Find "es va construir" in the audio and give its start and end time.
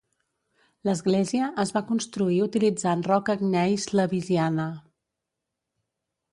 1.63-2.39